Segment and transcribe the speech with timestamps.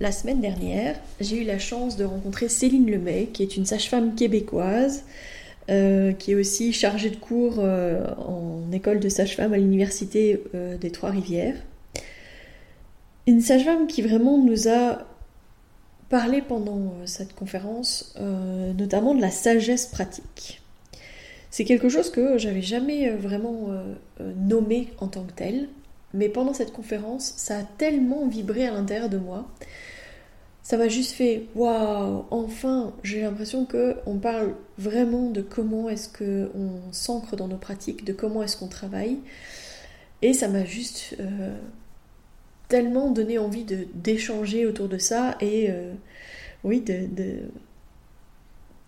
[0.00, 4.14] La semaine dernière, j'ai eu la chance de rencontrer Céline Lemay, qui est une sage-femme
[4.14, 5.04] québécoise,
[5.68, 10.78] euh, qui est aussi chargée de cours euh, en école de sage-femme à l'université euh,
[10.78, 11.56] des Trois-Rivières.
[13.26, 15.04] Une sage-femme qui vraiment nous a
[16.08, 20.62] parlé pendant cette conférence, notamment de la sagesse pratique.
[21.50, 23.68] C'est quelque chose que j'avais jamais vraiment
[24.18, 25.68] nommé en tant que tel,
[26.14, 29.48] mais pendant cette conférence, ça a tellement vibré à l'intérieur de moi
[30.62, 36.08] ça m'a juste fait waouh, enfin, j'ai l'impression que on parle vraiment de comment est-ce
[36.08, 39.18] que on s'ancre dans nos pratiques, de comment est-ce qu'on travaille,
[40.22, 41.56] et ça m'a juste euh,
[42.68, 45.92] tellement donné envie de d'échanger autour de ça et euh,
[46.64, 47.38] oui de, de,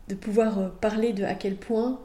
[0.09, 2.01] de pouvoir euh, parler de à quel point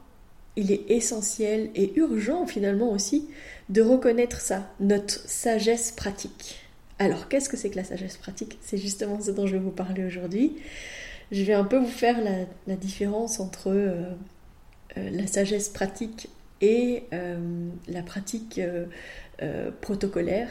[0.56, 3.30] il est essentiel et urgent finalement aussi
[3.70, 6.67] de reconnaître ça, notre sagesse pratique.
[7.00, 8.58] Alors, qu'est-ce que c'est que la sagesse pratique?
[8.62, 10.58] C'est justement ce dont je vais vous parler aujourd'hui.
[11.32, 12.18] Je vais un peu vous faire
[12.68, 14.04] la, différence entre euh,
[14.98, 16.30] euh, la sagesse pratique
[16.62, 18.60] et euh, la pratique
[19.82, 20.50] protocolaire.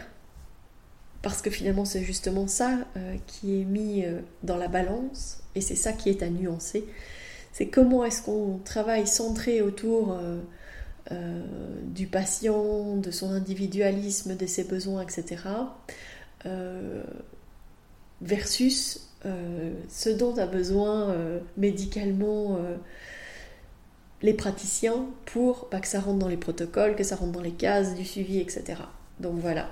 [1.23, 2.79] Parce que finalement, c'est justement ça
[3.27, 4.05] qui est mis
[4.45, 6.85] dans la balance et c'est ça qui est à nuancer.
[7.53, 10.17] C'est comment est-ce qu'on travaille centré autour
[11.83, 15.39] du patient, de son individualisme, de ses besoins, etc
[18.21, 22.59] versus euh, ce dont a besoin euh, médicalement
[24.23, 27.53] les praticiens pour pas que ça rentre dans les protocoles, que ça rentre dans les
[27.53, 28.81] cases du suivi, etc.
[29.21, 29.69] Donc voilà.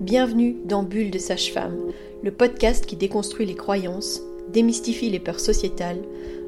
[0.00, 4.22] Bienvenue dans Bulle de Sage-Femme, le podcast qui déconstruit les croyances,
[4.52, 6.00] démystifie les peurs sociétales,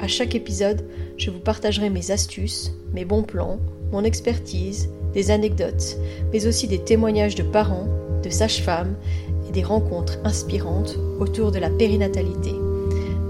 [0.00, 0.84] À chaque épisode,
[1.16, 3.58] je vous partagerai mes astuces, mes bons plans,
[3.90, 5.96] mon expertise, des anecdotes,
[6.32, 7.88] mais aussi des témoignages de parents,
[8.22, 8.94] de sages-femmes
[9.48, 12.52] et des rencontres inspirantes autour de la périnatalité,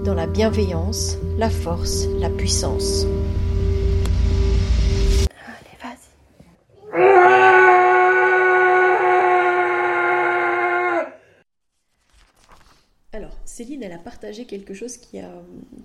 [0.05, 3.07] dans la bienveillance, la force, la puissance.
[13.99, 15.19] Partagé quelque chose qui,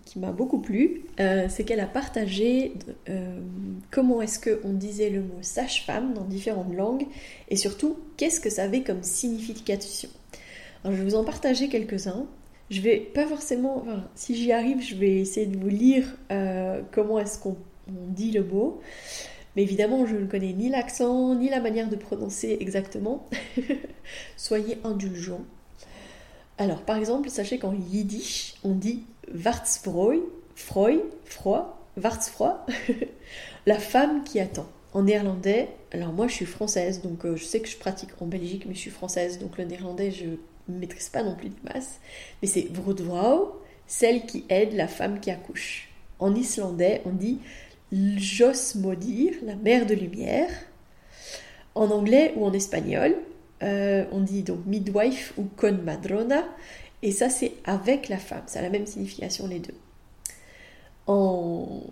[0.05, 1.03] qui m'a beaucoup plu.
[1.21, 2.73] Euh, c'est qu'elle a partagé
[3.09, 3.41] euh,
[3.91, 7.07] comment est-ce qu'on disait le mot sage-femme dans différentes langues
[7.49, 10.09] et surtout qu'est-ce que ça avait comme signification.
[10.85, 12.27] Je vais vous en partager quelques-uns.
[12.71, 17.19] Je vais pas forcément, si j'y arrive, je vais essayer de vous lire euh, comment
[17.19, 17.57] est-ce qu'on
[17.89, 18.81] dit le mot.
[19.57, 23.29] Mais évidemment, je ne connais ni l'accent, ni la manière de prononcer exactement.
[24.37, 25.45] Soyez indulgents.
[26.59, 32.65] Alors, par exemple, sachez qu'en yiddish, on dit Wartsfreu, Freu, Froid, Wartsfroi,
[33.67, 34.67] la femme qui attend.
[34.93, 38.27] En néerlandais, alors moi je suis française, donc euh, je sais que je pratique en
[38.27, 40.27] Belgique, mais je suis française, donc le néerlandais je
[40.69, 41.99] ne maîtrise pas non plus de masse.
[42.41, 45.89] Mais c'est Vroedvrouw, celle qui aide la femme qui accouche.
[46.21, 47.41] En islandais, on dit
[47.93, 50.51] Josmodir, la mère de lumière.
[51.75, 53.17] En anglais ou en espagnol,
[53.65, 56.45] euh, on dit donc midwife ou con madrona,
[57.03, 59.75] et ça c'est avec la femme, ça a la même signification les deux.
[61.07, 61.83] En,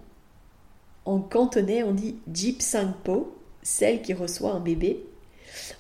[1.31, 5.05] cantonais, on dit Jip Sangpo, celle qui reçoit un bébé.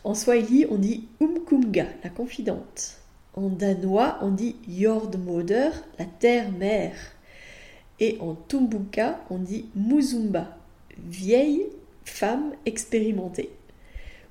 [0.04, 2.98] En swahili, on dit Umkunga, la confidente.
[3.34, 6.94] En danois, on dit Jordmoder, la terre-mère.
[8.00, 10.56] Et en tumbuka, on dit Muzumba,
[10.98, 11.66] vieille
[12.04, 13.50] femme expérimentée.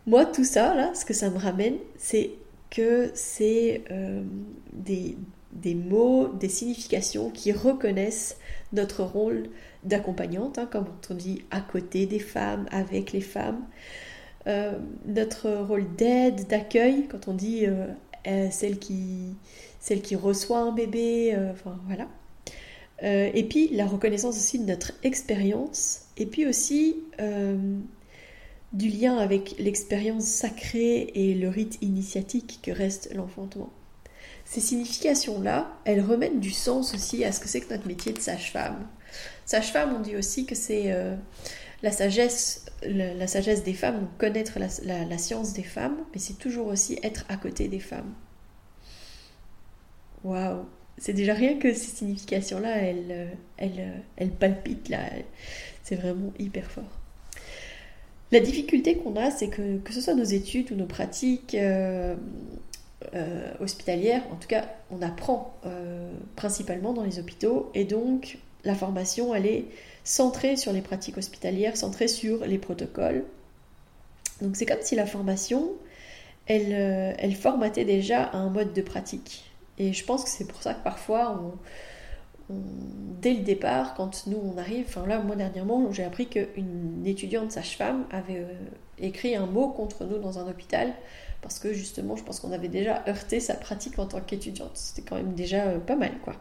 [0.08, 2.32] Moi, tout ça, là, ce que ça me ramène, c'est
[2.72, 4.24] que c'est euh,
[4.74, 8.38] des, mots, des significations qui reconnaissent
[8.74, 9.50] notre rôle
[9.84, 13.62] d'accompagnante, hein, comme on dit à côté des femmes, avec les femmes.
[14.48, 14.74] Euh,
[15.06, 19.36] notre rôle d'aide, d'accueil, quand on dit euh, celle, qui,
[19.80, 22.08] celle qui reçoit un bébé, enfin voilà.
[23.04, 26.96] et puis la reconnaissance aussi de notre expérience, et puis aussi
[28.74, 33.72] du lien avec l'expérience sacrée et le rite initiatique que reste l'enfantement.
[34.46, 38.20] Ces significations-là, elles remettent du sens aussi à ce que c'est que notre métier de
[38.20, 38.88] sage-femme.
[39.46, 41.16] Sage-femme, on dit aussi que c'est euh,
[41.84, 47.00] la sagesse, la, sagesse des femmes, connaître la, science des femmes, mais c'est toujours aussi
[47.04, 48.14] être à côté des femmes.
[50.24, 50.66] Waouh
[50.98, 55.10] C'est déjà rien que ces significations-là, elles, elles, elles palpitent là.
[55.84, 57.01] C'est vraiment hyper fort.
[58.32, 62.16] La difficulté qu'on a, c'est que que ce soit nos études ou nos pratiques euh,
[63.14, 68.74] euh, hospitalières, en tout cas, on apprend euh, principalement dans les hôpitaux, et donc la
[68.74, 69.66] formation, elle est
[70.04, 73.26] centrée sur les pratiques hospitalières, centrée sur les protocoles.
[74.42, 75.72] Donc c'est comme si la formation,
[76.48, 76.72] elle,
[77.18, 79.52] elle formatait déjà un mode de pratique.
[79.78, 81.54] Et je pense que c'est pour ça que parfois on,
[83.22, 87.52] dès le départ, quand nous on arrive, enfin là, moi dernièrement, j'ai appris qu'une étudiante
[87.52, 88.54] sage-femme avait euh,
[89.00, 90.94] écrit un mot contre nous dans un hôpital
[91.42, 94.72] parce que justement, je pense qu'on avait déjà heurté sa pratique en tant qu'étudiante.
[94.74, 96.34] C'était quand même déjà euh, pas mal, quoi.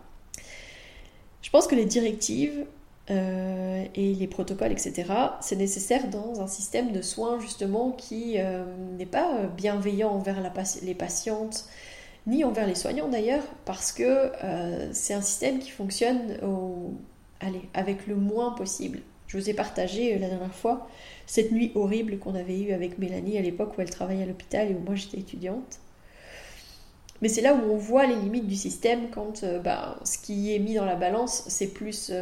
[1.42, 2.66] Je pense que les directives
[3.10, 5.04] euh, et les protocoles, etc.,
[5.40, 8.36] c'est nécessaire dans un système de soins justement qui
[8.98, 10.38] n'est pas bienveillant envers
[10.82, 11.64] les patientes
[12.26, 16.38] ni envers les soignants d'ailleurs, parce que euh, c'est un système qui fonctionne.
[17.40, 19.00] Allez, avec le moins possible.
[19.26, 20.88] Je vous ai partagé euh, la dernière fois
[21.26, 24.70] cette nuit horrible qu'on avait eue avec Mélanie à l'époque où elle travaillait à l'hôpital
[24.70, 25.78] et où moi j'étais étudiante.
[27.22, 30.54] Mais c'est là où on voit les limites du système quand euh, bah, ce qui
[30.54, 32.12] est mis dans la balance, c'est plus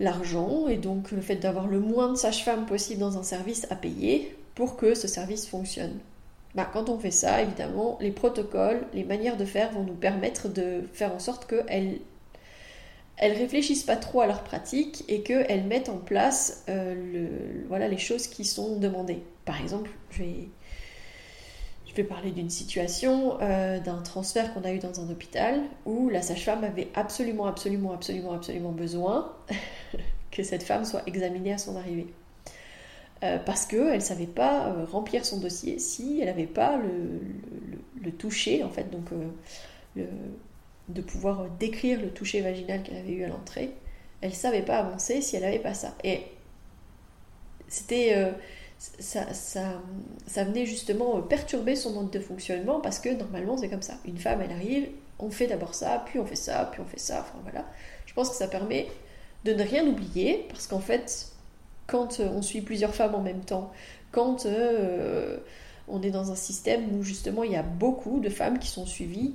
[0.00, 3.76] l'argent et donc le fait d'avoir le moins de sages-femmes possible dans un service à
[3.76, 5.98] payer pour que ce service fonctionne.
[6.54, 10.48] Bah, quand on fait ça, évidemment, les protocoles, les manières de faire vont nous permettre
[10.48, 12.00] de faire en sorte qu'elles
[13.16, 17.28] elles réfléchissent pas trop à leur pratique et qu'elles mettent en place euh,
[17.68, 19.22] voilà, les choses qui sont demandées.
[19.44, 20.48] Par exemple, je vais,
[21.86, 26.08] je vais parler d'une situation, euh, d'un transfert qu'on a eu dans un hôpital où
[26.08, 29.32] la sage-femme avait absolument, absolument, absolument, absolument besoin
[30.32, 32.08] que cette femme soit examinée à son arrivée.
[33.24, 38.12] Euh, parce qu'elle ne savait pas euh, remplir son dossier si elle n'avait pas le,
[38.18, 39.06] toucher, en fait, donc
[39.96, 40.04] euh,
[40.88, 43.70] de pouvoir décrire le toucher vaginal qu'elle avait eu à l'entrée.
[44.20, 45.94] Elle ne savait pas avancer si elle n'avait pas ça.
[46.04, 46.20] Et
[47.68, 48.32] c'était.
[48.76, 49.80] Ça, ça,
[50.26, 53.94] ça, venait justement perturber son mode de fonctionnement parce que normalement c'est comme ça.
[54.04, 54.88] Une femme, elle arrive,
[55.18, 57.20] on fait d'abord ça, puis on fait ça, puis on fait ça.
[57.20, 57.64] Enfin voilà.
[58.04, 58.88] Je pense que ça permet
[59.44, 61.33] de ne rien oublier parce qu'en fait,
[61.86, 63.72] quand euh, on suit plusieurs femmes en même temps,
[64.12, 65.38] quand euh,
[65.88, 68.86] on est dans un système où justement il y a beaucoup de femmes qui sont
[68.86, 69.34] suivies,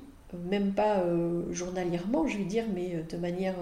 [0.49, 3.55] même pas euh, journalièrement, je vais dire, mais de manière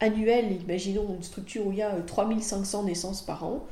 [0.00, 3.64] annuelle, imaginons une structure où il y a 3500 naissances par an,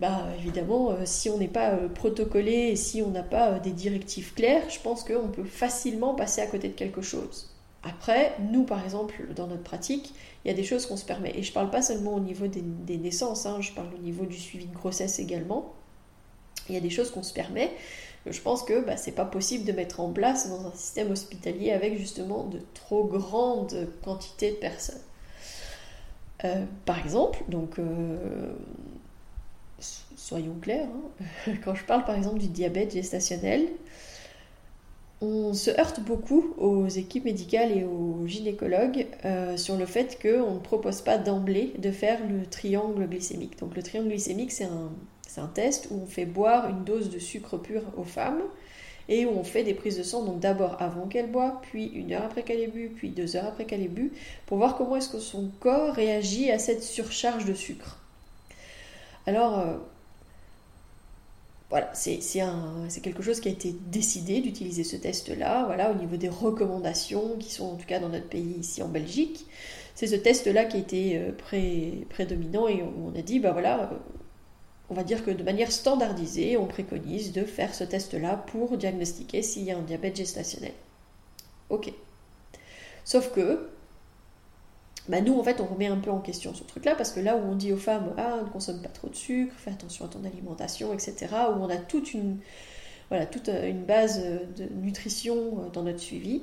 [0.00, 4.68] bah évidemment, si on n'est pas protocolé et si on n'a pas des directives claires,
[4.68, 7.53] je pense qu'on peut facilement passer à côté de quelque chose.
[7.84, 10.14] Après, nous, par exemple, dans notre pratique,
[10.44, 11.32] il y a des choses qu'on se permet.
[11.38, 14.24] Et je ne parle pas seulement au niveau des, naissances, hein, je parle au niveau
[14.24, 15.74] du suivi de grossesse également.
[16.68, 17.70] Il y a des choses qu'on se permet.
[18.26, 21.72] Je pense que bah, c'est pas possible de mettre en place dans un système hospitalier
[21.72, 25.02] avec justement de trop grandes quantités de personnes.
[26.44, 28.54] Euh, par exemple, donc euh,
[30.16, 33.68] soyons clairs, hein, quand je parle par exemple du diabète gestationnel,
[35.20, 40.54] on se heurte beaucoup aux équipes médicales et aux gynécologues euh, sur le fait qu'on
[40.54, 43.58] ne propose pas d'emblée de faire le triangle glycémique.
[43.58, 44.90] Donc le triangle glycémique, c'est un,
[45.54, 48.42] test où on fait boire une dose de sucre pur aux femmes
[49.08, 52.12] et où on fait des prises de sang, donc d'abord avant qu'elle boit, puis une
[52.12, 54.12] heure après qu'elle ait bu, puis deux heures après qu'elle ait bu,
[54.46, 57.98] pour voir comment est-ce que son corps réagit à cette surcharge de sucre.
[59.26, 59.76] Alors, euh,
[61.70, 62.20] voilà, c'est
[63.02, 67.50] quelque chose qui a été décidé d'utiliser ce test-là, voilà, au niveau des recommandations qui
[67.50, 69.46] sont en tout cas dans notre pays ici en Belgique.
[69.94, 73.96] C'est ce test-là qui a été euh, prédominant et on, a dit, bah voilà, euh,
[74.90, 79.42] on va dire que de manière standardisée, on préconise de faire ce test-là pour diagnostiquer
[79.42, 80.72] s'il y a un diabète gestationnel.
[81.70, 81.92] Ok.
[83.04, 83.70] Sauf que
[85.08, 87.36] bah nous, en fait, on remet un peu en question ce truc-là, parce que là
[87.36, 90.08] où on dit aux femmes, ah, ne consomme pas trop de sucre, fais attention à
[90.08, 92.38] ton alimentation, etc., où on a toute une,
[93.12, 94.22] euh, base
[94.56, 96.42] de nutrition euh, dans notre suivi,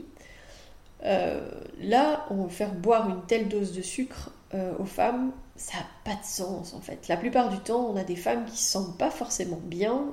[1.03, 1.49] euh,
[1.81, 4.31] là, on faire boire une telle dose de sucre
[4.79, 7.07] aux femmes, ça n'a pas de sens en fait.
[7.07, 10.07] La plupart du temps, on a des femmes qui ne se sentent pas forcément bien,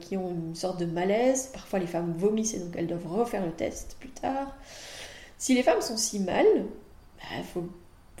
[0.00, 1.48] qui ont une sorte de malaise.
[1.50, 4.54] Parfois, les femmes vomissent et donc elles doivent refaire le test plus tard.
[5.38, 6.44] Si les femmes sont si mal,
[7.32, 7.62] il bah,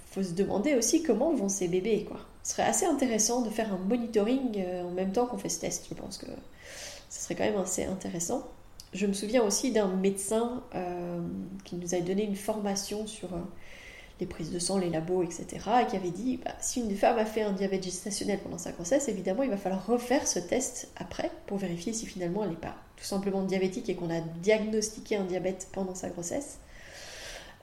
[0.06, 2.04] faut, se demander aussi comment vont ces bébés.
[2.08, 2.20] Quoi.
[2.42, 5.60] Ce serait assez intéressant de faire un monitoring euh, en même temps qu'on fait ce
[5.60, 5.86] test.
[5.88, 6.26] Je pense que
[7.10, 8.46] ce serait quand même assez intéressant.
[8.92, 11.20] Je me souviens aussi d'un médecin euh,
[11.64, 13.40] qui nous a donné une formation sur euh,
[14.20, 15.46] les prises de sang, les labos, etc.
[15.82, 18.70] Et qui avait dit, bah, si une femme a fait un diabète gestationnel pendant sa
[18.70, 22.56] grossesse, évidemment, il va falloir refaire ce test après pour vérifier si finalement elle n'est
[22.56, 26.58] pas tout simplement diabétique et qu'on a diagnostiqué un diabète pendant sa grossesse.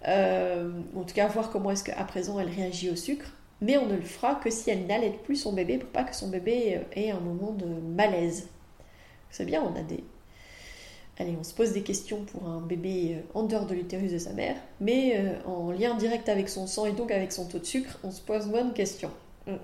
[0.07, 3.31] Euh, en tout cas, voir comment est-ce qu'à présent elle réagit au sucre.
[3.61, 6.15] Mais on ne le fera que si elle n'allait plus son bébé pour pas que
[6.15, 8.49] son bébé euh, ait un moment de malaise.
[9.29, 10.03] C'est bien, on a des,
[11.19, 14.17] Allez, on se pose des questions pour un bébé euh, en dehors de l'utérus de
[14.17, 17.65] sa mère, mais en lien direct avec son sang et donc avec son taux de
[17.65, 19.11] sucre, on se pose moins de questions.
[19.45, 19.57] Mm, mm.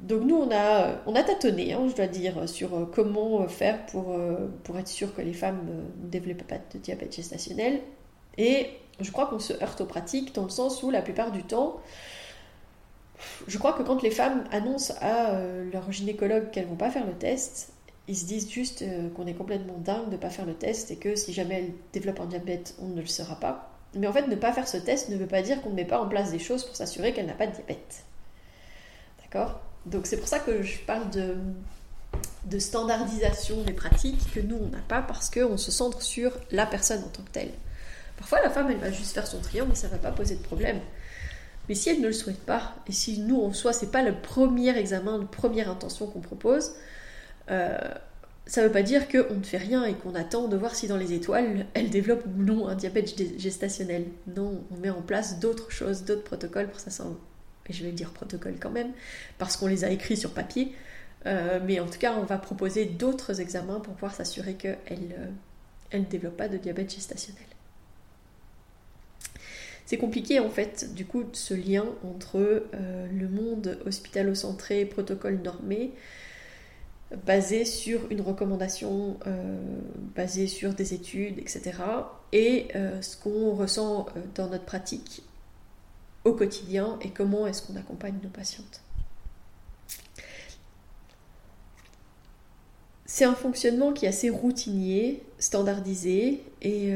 [0.00, 4.14] Donc nous, on a, on a tâtonné, hein, je dois dire, sur comment faire pour,
[4.62, 7.80] pour être sûr que les femmes ne développent pas de diabète gestationnel.
[8.38, 11.42] Et je crois qu'on se heurte aux pratiques dans le sens où la plupart du
[11.42, 11.80] temps,
[13.46, 15.38] je crois que quand les femmes annoncent à
[15.72, 17.72] leur gynécologue qu'elles vont pas faire le test,
[18.08, 20.90] ils se disent juste euh, qu'on est complètement dingue de ne pas faire le test
[20.90, 23.70] et que si jamais elle développe un diabète, on ne le saura pas.
[23.94, 25.84] Mais en fait, ne pas faire ce test ne veut pas dire qu'on ne met
[25.84, 28.04] pas en place des choses pour s'assurer qu'elle n'a pas de diabète.
[29.22, 29.60] D'accord?
[29.86, 31.36] Donc c'est pour ça que je parle de,
[32.44, 36.66] de standardisation des pratiques que nous, on n'a pas parce qu'on se centre sur la
[36.66, 37.52] personne en tant que telle.
[38.16, 40.42] Parfois, la femme, elle va juste faire son triangle et ça va pas poser de
[40.42, 40.80] problème.
[41.68, 44.14] Mais si elle ne le souhaite pas, et si nous, en soi, c'est pas le
[44.14, 46.72] premier examen, la première intention qu'on propose,
[47.50, 47.76] euh,
[48.46, 50.86] ça ne veut pas dire qu'on ne fait rien et qu'on attend de voir si
[50.86, 54.06] dans les étoiles, elle développe ou non un diabète gestationnel.
[54.36, 57.04] Non, on met en place d'autres choses, d'autres protocoles pour ça.
[57.68, 58.92] Et je vais dire protocole quand même,
[59.38, 60.72] parce qu'on les a écrits sur papier.
[61.26, 65.98] Euh, mais en tout cas, on va proposer d'autres examens pour pouvoir s'assurer qu'elle euh,
[65.98, 67.55] ne développe pas de diabète gestationnel.
[69.86, 75.92] C'est compliqué en fait, du coup, ce lien entre le monde hospitalo-centré, protocole normé,
[77.24, 79.58] basé sur une recommandation, euh,
[80.14, 81.72] basée sur des études, etc.
[82.32, 85.22] Et euh, ce qu'on ressent euh, dans notre pratique
[86.24, 88.80] au quotidien et comment est-ce qu'on accompagne nos patientes.
[93.04, 96.92] C'est un fonctionnement qui est assez routinier, standardisé, et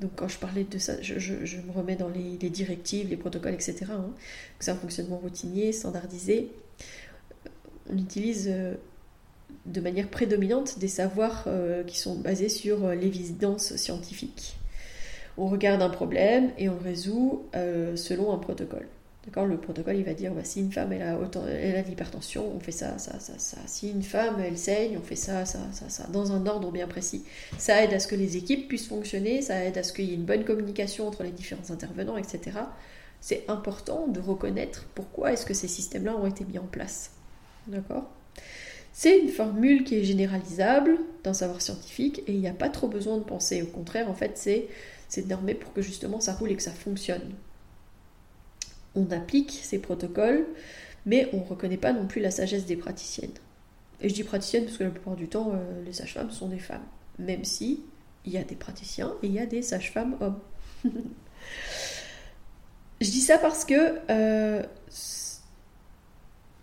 [0.00, 3.86] donc quand je parlais de ça, je, me remets dans les, directives, les protocoles, etc.
[3.90, 4.10] Hein.
[4.58, 6.50] C'est un fonctionnement routinier, standardisé.
[7.88, 8.52] On utilise
[9.66, 14.56] de manière prédominante des savoirs euh, qui sont basés sur euh, l'évidence scientifique.
[15.36, 18.86] On regarde un problème et on le résout euh, selon un protocole.
[19.26, 21.18] D'accord Le protocole, il va dire bah, si une femme elle a,
[21.48, 23.56] elle a de l'hypertension, on fait ça, ça, ça, ça.
[23.66, 26.86] Si une femme elle saigne, on fait ça, ça, ça, ça, dans un ordre bien
[26.86, 27.24] précis.
[27.58, 30.12] Ça aide à ce que les équipes puissent fonctionner, ça aide à ce qu'il y
[30.12, 32.58] ait une bonne communication entre les différents intervenants, etc.
[33.20, 37.10] C'est important de reconnaître pourquoi est-ce que ces systèmes-là ont été mis en place.
[37.66, 38.08] D'accord?
[38.92, 42.86] C'est une formule qui est généralisable d'un savoir scientifique et il n'y a pas trop
[42.86, 43.60] besoin de penser.
[43.62, 44.68] Au contraire, en fait, c'est,
[45.08, 47.34] c'est normé pour que justement ça roule et que ça fonctionne.
[48.96, 50.46] On applique ces protocoles,
[51.04, 53.34] mais on ne reconnaît pas non plus la sagesse des praticiennes.
[54.00, 56.58] Et je dis praticiennes parce que la plupart du temps, euh, les sages-femmes sont des
[56.58, 56.84] femmes.
[57.18, 57.82] Même si
[58.24, 60.40] il y a des praticiens et il y a des sages-femmes hommes.
[63.00, 63.98] je dis ça parce que...
[64.10, 64.62] Euh,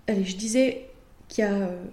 [0.08, 0.90] allez, je disais
[1.40, 1.84] euh,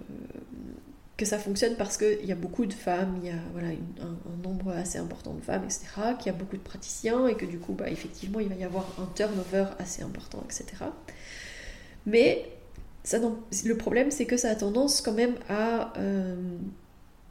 [1.21, 4.43] que ça fonctionne parce qu'il y a beaucoup de femmes, il y a voilà, un,
[4.43, 5.85] nombre assez important de femmes, etc.,
[6.17, 8.63] qu'il y a beaucoup de praticiens et que du coup, bah, effectivement, il va y
[8.63, 10.83] avoir un turnover assez important, etc.
[12.07, 12.49] Mais
[13.03, 16.35] ça, le problème, c'est que ça a tendance quand même à euh,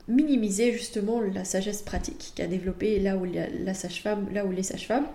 [0.07, 5.09] minimiser justement la sagesse pratique qu'a développée là où la, sage-femme, là où les sages-femmes,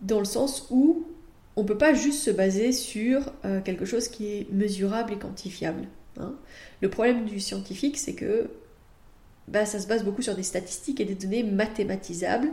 [0.00, 1.06] dans le sens où
[1.54, 5.18] on ne peut pas juste se baser sur euh, quelque chose qui est mesurable et
[5.18, 5.86] quantifiable.
[6.20, 6.34] Hein.
[6.80, 8.50] Le problème du scientifique, c'est que
[9.48, 12.50] bah, ça se base beaucoup sur des statistiques et des données mathématisables,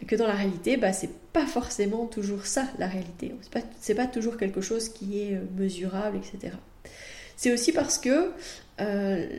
[0.00, 3.34] et que dans la réalité, bah, c'est pas forcément toujours ça la réalité.
[3.80, 6.56] C'est pas, pas toujours quelque chose qui est euh, mesurable, etc.
[7.36, 8.32] C'est aussi parce que
[8.80, 9.38] euh,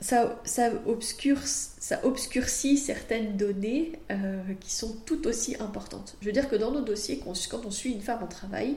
[0.00, 0.36] ça,
[0.84, 6.16] obscurcit certaines données euh, qui sont tout aussi importantes.
[6.20, 8.76] Je veux dire que dans nos dossiers, quand on suit une femme en travail,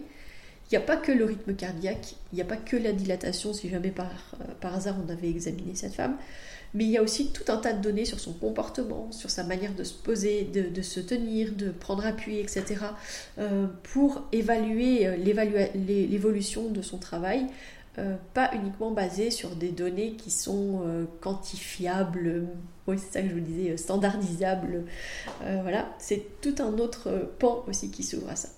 [0.69, 3.53] il n'y a pas que le rythme cardiaque, il n'y a pas que la dilatation,
[3.53, 6.17] si jamais par, euh, par hasard on avait examiné cette femme,
[6.73, 9.43] mais il y a aussi tout un tas de données sur son comportement, sur sa
[9.43, 12.65] manière de se poser, de, se tenir, de prendre appui, etc.,
[13.39, 17.47] euh, pour évaluer l'évolution de son travail
[17.99, 22.45] euh, pas uniquement basé sur des données qui sont euh, quantifiables,
[22.85, 24.83] oui c'est ça que je vous disais, euh, standardisables.
[25.41, 27.09] voilà, c'est tout un autre
[27.39, 28.49] pan aussi qui s'ouvre à ça.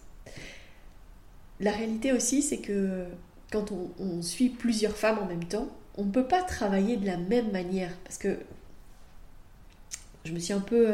[1.59, 3.05] La réalité aussi, c'est que
[3.51, 7.17] quand on, suit plusieurs femmes en même temps, on ne peut pas travailler de la
[7.17, 8.37] même manière parce que
[10.23, 10.93] je me suis un peu,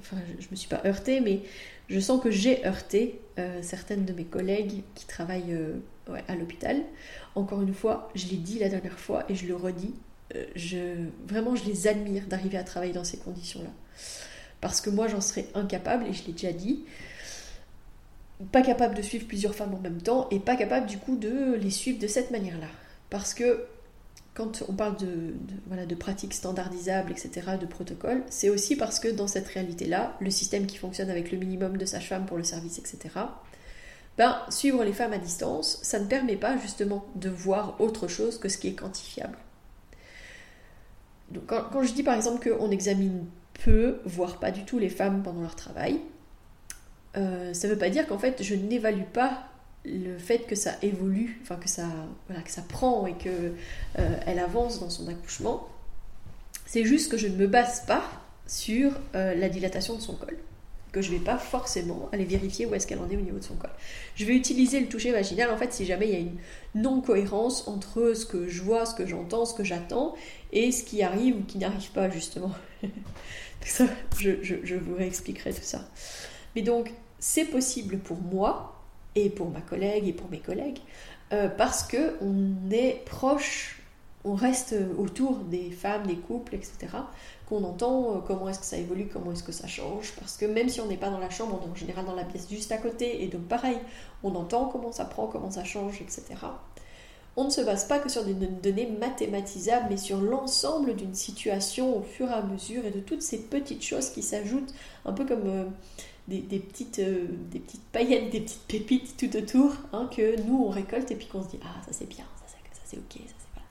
[0.00, 1.42] enfin, je, me suis pas heurtée, mais
[1.88, 3.20] je sens que j'ai heurté
[3.62, 5.58] certaines de mes collègues qui travaillent
[6.28, 6.82] à l'hôpital.
[7.34, 9.94] Encore une fois, je l'ai dit la dernière fois et je le redis,
[11.28, 13.70] vraiment, je les admire d'arriver à travailler dans ces conditions-là.
[14.60, 16.84] Parce que moi, j'en serais incapable, et je l'ai déjà dit,
[18.52, 21.54] pas capable de suivre plusieurs femmes en même temps, et pas capable du coup de
[21.54, 22.68] les suivre de cette manière-là.
[23.10, 23.66] Parce que
[24.34, 25.34] quand on parle de,
[25.66, 30.30] voilà, de pratiques standardisables, etc., de protocoles, c'est aussi parce que dans cette réalité-là, le
[30.30, 32.98] système qui fonctionne avec le minimum de sages-femmes pour le service, etc.,
[34.16, 38.38] ben, suivre les femmes à distance, ça ne permet pas justement de voir autre chose
[38.38, 39.36] que ce qui est quantifiable.
[41.30, 43.26] Donc, quand, quand je dis par exemple qu'on examine
[43.64, 46.00] peu, voire pas du tout les femmes pendant leur travail,
[47.16, 49.50] euh, ça ne veut pas dire qu'en fait je n'évalue pas
[49.84, 51.86] le fait que ça évolue, enfin que ça,
[52.28, 53.28] voilà, que ça prend et que
[53.98, 55.68] euh, elle avance dans son accouchement.
[56.66, 58.02] C'est juste que je ne me base pas
[58.46, 60.36] sur euh, la dilatation de son col,
[60.92, 63.38] que je ne vais pas forcément aller vérifier où est-ce qu'elle en est au niveau
[63.38, 63.70] de son col.
[64.16, 66.36] Je vais utiliser le toucher vaginal en fait si jamais il y a une
[66.74, 70.14] non-cohérence entre ce que je vois, ce que j'entends, ce que j'attends
[70.52, 72.52] et ce qui arrive ou qui n'arrive pas justement.
[73.64, 73.86] ça,
[74.18, 75.88] je, je, vous réexpliquerai tout ça.
[76.56, 78.76] Mais donc, c'est possible pour moi
[79.14, 80.78] et pour ma collègue et pour mes collègues
[81.32, 83.82] euh, parce que on est proche,
[84.24, 86.76] on reste autour des femmes, des couples, etc.
[87.46, 90.12] Qu'on entend euh, comment est-ce que ça évolue, comment est-ce que ça change.
[90.18, 92.14] Parce que même si on n'est pas dans la chambre, on est en général dans
[92.14, 93.78] la pièce juste à côté, et donc pareil,
[94.22, 96.36] on entend comment ça prend, comment ça change, etc
[97.36, 101.96] on ne se base pas que sur des données mathématisables, mais sur l'ensemble d'une situation
[101.96, 105.24] au fur et à mesure et de toutes ces petites choses qui s'ajoutent, un peu
[105.24, 105.64] comme euh,
[106.38, 110.70] des, petites, euh, des petites paillettes, des petites pépites tout autour, hein, que nous on
[110.70, 113.54] récolte et puis qu'on se dit Ah, ça c'est bien, ça, c'est ok, ça c'est
[113.54, 113.66] pas.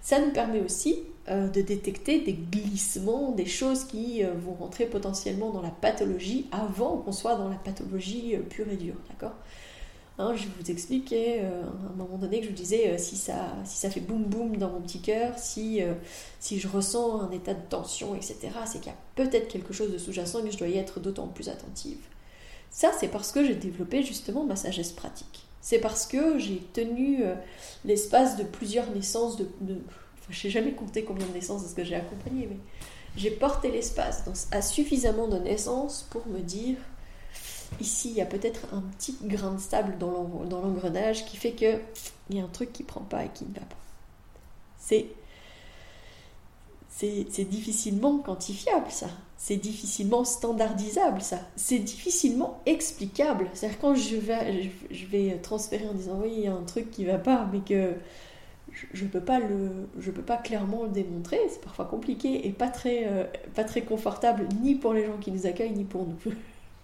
[0.00, 5.50] Ça nous permet aussi euh, de détecter des glissements, des choses qui vont rentrer potentiellement
[5.50, 9.34] dans la pathologie avant qu'on soit dans la pathologie pure et dure, d'accord?
[10.20, 13.16] Hein, je vous expliquais euh, à un moment donné que je vous disais euh, si,
[13.16, 15.94] ça, si ça fait boum boum dans mon petit cœur, si, euh,
[16.40, 19.92] si je ressens un état de tension, etc., c'est qu'il y a peut-être quelque chose
[19.92, 22.00] de sous-jacent et que je dois y être d'autant plus attentive.
[22.68, 25.46] Ça, c'est parce que j'ai développé justement ma sagesse pratique.
[25.60, 27.22] C'est parce que j'ai tenu
[27.84, 29.76] l'espace de plusieurs naissances, de, de...
[30.30, 32.58] Je n'ai jamais compté combien de naissances est-ce que j'ai accompagné, mais
[33.16, 36.76] j'ai porté l'espace à suffisamment de naissances pour me dire
[37.80, 41.78] Ici, il y a peut-être un petit grain de sable dans l'engrenage qui fait que
[42.30, 43.76] il y a un truc qui prend pas et qui ne va pas.
[46.90, 49.08] C'est difficilement quantifiable ça.
[49.36, 51.38] C'est difficilement standardisable ça.
[51.56, 53.48] C'est difficilement explicable.
[53.54, 57.18] C'est-à-dire quand je vais, transférer en disant oui, il y a un truc qui va
[57.18, 57.94] pas, mais que
[58.92, 61.38] je ne peux, pas peux pas clairement le démontrer.
[61.48, 65.30] C'est parfois compliqué et pas très, euh, pas très confortable ni pour les gens qui
[65.30, 66.16] nous accueillent ni pour nous.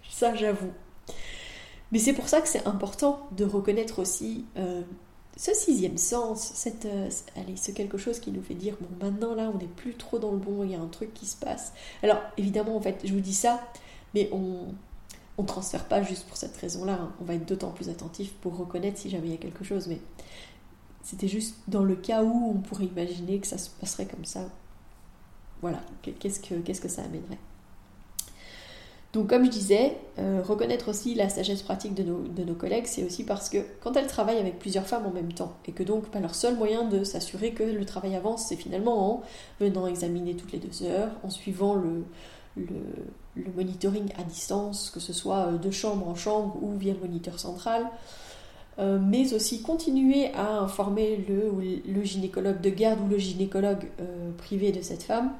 [0.09, 0.71] Ça, j'avoue.
[1.91, 4.81] Mais c'est pour ça que c'est important de reconnaître aussi euh,
[5.37, 9.35] ce sixième sens, cette, euh, allez, ce quelque chose qui nous fait dire bon, maintenant
[9.35, 11.35] là, on n'est plus trop dans le bon, il y a un truc qui se
[11.35, 11.73] passe.
[12.01, 13.61] Alors, évidemment, en fait, je vous dis ça,
[14.13, 14.73] mais on
[15.37, 16.93] on transfère pas juste pour cette raison-là.
[16.93, 17.11] Hein.
[17.19, 19.87] On va être d'autant plus attentif pour reconnaître si jamais il y a quelque chose.
[19.87, 19.99] Mais
[21.03, 24.49] c'était juste dans le cas où on pourrait imaginer que ça se passerait comme ça.
[25.61, 27.39] Voilà, qu'est-ce que, qu'est-ce que ça amènerait?
[29.15, 33.23] Donc comme je disais, euh, reconnaître aussi la sagesse pratique de nos, collègues, c'est aussi
[33.23, 36.35] parce que quand elles travaillent avec plusieurs femmes en même temps, et que donc leur
[36.35, 39.23] seul moyen de s'assurer que le travail avance, c'est finalement en
[39.61, 42.03] venant examiner toutes les deux heures, en suivant le,
[43.55, 47.39] monitoring à distance, que ce soit euh, de chambre en chambre ou via le moniteur
[47.39, 47.85] central,
[48.79, 51.53] euh, mais aussi continuer à informer le,
[51.89, 53.87] le, gynécologue de garde ou le gynécologue
[54.37, 55.31] privé de cette femme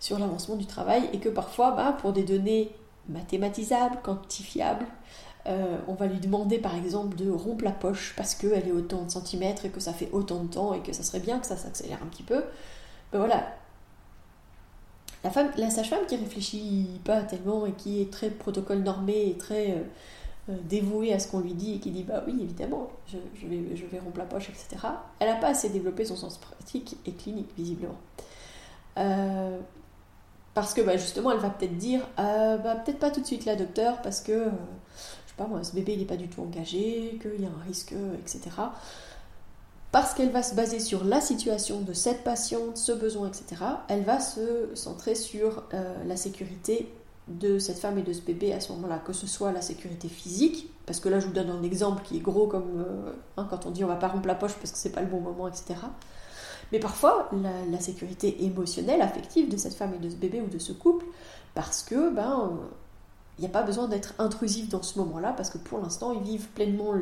[0.00, 2.72] sur l'avancement du travail, et que parfois, bah, pour des données
[3.08, 4.86] mathématisable, quantifiable.
[5.46, 9.04] Euh, on va lui demander par exemple de rompre la poche parce qu'elle est autant
[9.04, 11.46] de centimètres et que ça fait autant de temps et que ça serait bien que
[11.46, 12.42] ça s'accélère un petit peu.
[13.12, 13.54] Ben voilà.
[15.22, 19.36] La, femme, la sage-femme qui réfléchit pas tellement et qui est très protocole normé et
[19.36, 19.82] très euh,
[20.50, 23.16] euh, dévouée à ce qu'on lui dit et qui dit bah oui évidemment je,
[23.46, 24.86] vais, je vais rompre la poche etc.
[25.18, 27.96] Elle n'a pas assez développé son sens pratique et clinique visiblement.
[30.56, 33.44] Parce que bah, justement, elle va peut-être dire euh, bah, peut-être pas tout de suite
[33.44, 36.40] là, docteur, parce que, euh, je sais pas moi, ce bébé n'est pas du tout
[36.40, 38.40] engagé, qu'il y a un risque, etc.
[39.92, 43.62] Parce qu'elle va se baser sur la situation de cette patiente, ce besoin, etc.
[43.88, 46.90] Elle va se centrer sur euh, la sécurité
[47.28, 50.08] de cette femme et de ce bébé à ce moment-là, que ce soit la sécurité
[50.08, 52.82] physique, parce que là je vous donne un exemple qui est gros comme
[53.36, 55.08] hein, quand on dit on va pas rompre la poche parce que c'est pas le
[55.08, 55.74] bon moment, etc
[56.72, 57.30] mais parfois
[57.70, 61.06] la, sécurité émotionnelle, affective de cette femme et de ce bébé ou de ce couple,
[61.54, 62.58] parce que ben
[63.38, 66.22] il n'y a pas besoin d'être intrusif dans ce moment-là, parce que pour l'instant ils
[66.22, 66.92] vivent pleinement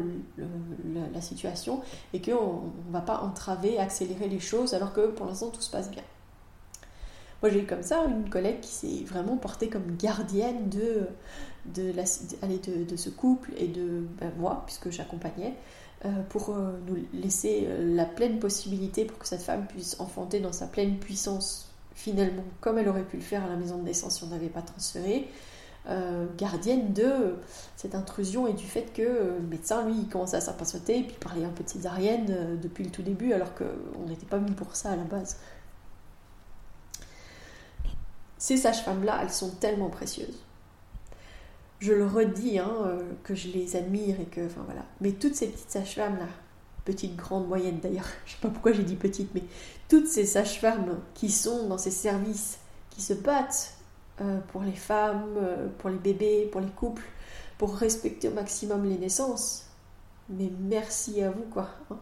[1.12, 1.81] la situation
[2.12, 5.70] et qu'on ne va pas entraver, accélérer les choses, alors que pour l'instant tout se
[5.70, 6.03] passe bien.
[7.42, 11.07] Moi, j'ai eu comme ça une collègue qui s'est vraiment portée comme gardienne de,
[11.66, 15.55] de, la, de, de ce couple et de ben, moi, puisque j'accompagnais,
[16.05, 20.38] euh, pour euh, nous laisser euh, la pleine possibilité pour que cette femme puisse enfanter
[20.38, 23.85] dans sa pleine puissance, finalement, comme elle aurait pu le faire à la maison de
[23.85, 25.29] naissance si on n'avait pas transféré.
[26.37, 27.37] gardienne de
[27.77, 31.16] cette intrusion et du fait que le médecin, lui, il commençait à s'impatienter et puis
[31.18, 34.77] parlait un peu de césarienne depuis le tout début, alors qu'on n'était pas mis pour
[34.77, 35.38] ça à la base.
[38.38, 40.43] Ces sages-femmes-là, elles sont tellement précieuses.
[41.80, 44.84] Je le redis, hein, euh, que je les admire et que, enfin voilà.
[45.00, 46.28] Mais toutes ces petites sages-femmes-là,
[46.84, 49.42] petites, grandes, moyennes d'ailleurs, je sais pas pourquoi j'ai dit petites, mais
[49.88, 52.58] toutes ces sages-femmes qui sont dans ces services,
[52.90, 53.74] qui se battent
[54.20, 57.04] euh, pour les femmes, euh, pour les bébés, pour les couples,
[57.58, 59.66] pour respecter au maximum les naissances.
[60.28, 61.68] Mais merci à vous, quoi.
[61.90, 61.98] Hein.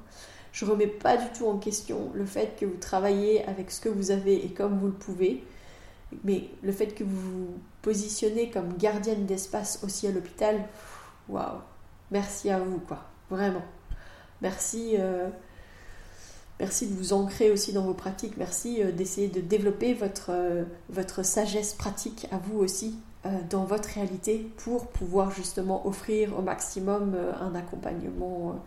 [0.53, 3.89] Je remets pas du tout en question le fait que vous travaillez avec ce que
[3.89, 5.43] vous avez et comme vous le pouvez.
[6.25, 7.49] Mais le fait que vous
[7.83, 10.57] vous positionnez comme gardienne d'espace aussi à l'hôpital,
[11.29, 11.59] waouh,
[12.11, 12.99] merci à vous, quoi,
[13.31, 13.63] vraiment.
[14.41, 15.29] Merci, euh,
[16.61, 20.65] merci de vous ancrer aussi dans vos pratiques, merci euh, d'essayer de développer votre, euh,
[20.91, 22.97] votre sagesse pratique à vous aussi
[23.51, 28.61] dans votre réalité pour pouvoir justement offrir au maximum un accompagnement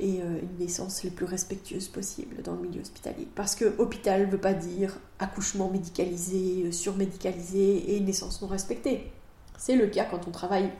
[0.00, 3.28] et euh, une naissance les plus respectueuse possible dans le milieu hospitalier.
[3.34, 9.12] Parce que hôpital ne veut pas dire accouchement médicalisé, euh, surmédicalisé et naissance non respectée.
[9.58, 10.70] C'est le cas quand on travaille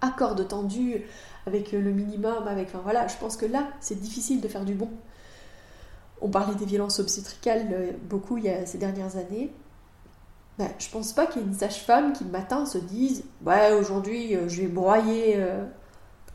[0.00, 1.02] à corde tendue,
[1.46, 2.68] avec le minimum, avec.
[2.68, 4.90] Enfin voilà, je pense que là, c'est difficile de faire du bon.
[6.20, 9.52] On parlait des violences obstétricales euh, beaucoup il y a ces dernières années.
[10.58, 13.72] Ben, je pense pas qu'il y ait une sage-femme qui le matin se dise Ouais,
[13.72, 15.38] aujourd'hui, je vais broyer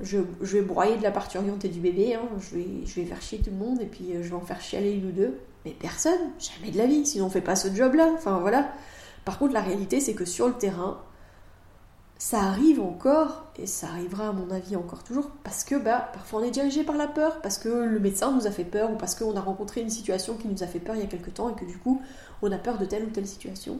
[0.02, 2.28] je, vais broyer de la parturiente et du bébé, hein.
[2.40, 4.60] je, vais, je faire chier tout le monde et puis euh, je vais en faire
[4.62, 5.38] chialer une ou deux.
[5.64, 8.12] Mais personne, jamais de la vie, sinon on fait pas ce job-là.
[8.14, 8.72] Enfin voilà.
[9.24, 11.02] Par contre, la réalité, c'est que sur le terrain,
[12.18, 16.42] ça arrive encore, et ça arrivera à mon avis encore toujours, parce que bah, parfois
[16.42, 18.96] on est dirigé par la peur, parce que le médecin nous a fait peur, ou
[18.96, 21.30] parce qu'on a rencontré une situation qui nous a fait peur il y a quelque
[21.30, 22.02] temps, et que du coup
[22.42, 23.80] on a peur de telle ou telle situation.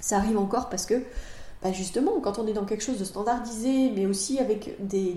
[0.00, 1.02] Ça arrive encore parce que
[1.62, 5.14] bah, justement, quand on est dans quelque chose de standardisé, mais aussi avec des,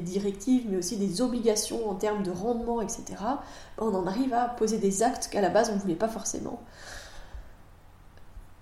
[0.00, 3.42] directives, mais aussi des obligations en termes de rendement, etc., bah,
[3.78, 6.60] on en arrive à poser des actes qu'à la base on ne voulait pas forcément.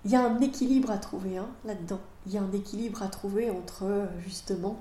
[0.03, 1.99] Il y a un équilibre à trouver hein, là-dedans.
[2.25, 4.79] Il y a un équilibre à trouver entre justement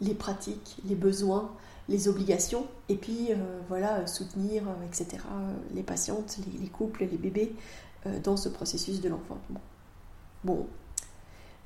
[0.00, 1.50] les pratiques, les besoins,
[1.88, 5.22] les obligations, et puis euh, voilà, soutenir, etc.,
[5.74, 7.54] les patientes, les, couples, les bébés
[8.04, 9.60] euh, dans ce processus de l'enfantement.
[10.44, 10.66] Bon,